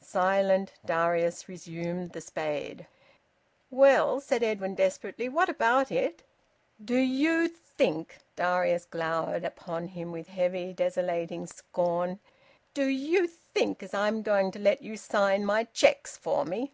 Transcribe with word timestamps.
Silent, 0.00 0.72
Darius 0.86 1.48
resumed 1.48 2.12
the 2.12 2.20
spade. 2.20 2.86
"Well," 3.72 4.20
said 4.20 4.40
Edwin 4.44 4.76
desperately. 4.76 5.28
"What 5.28 5.48
about 5.48 5.90
it?" 5.90 6.22
"Do 6.84 6.94
you 6.96 7.48
think" 7.48 8.18
Darius 8.36 8.84
glowered 8.84 9.42
upon 9.44 9.88
him 9.88 10.12
with 10.12 10.28
heavy, 10.28 10.72
desolating 10.72 11.48
scorn 11.48 12.20
"do 12.72 12.86
you 12.86 13.26
think 13.26 13.82
as 13.82 13.92
I'm 13.92 14.22
going 14.22 14.52
to 14.52 14.60
let 14.60 14.80
you 14.80 14.96
sign 14.96 15.44
my 15.44 15.64
cheques 15.64 16.16
for 16.16 16.44
me? 16.44 16.70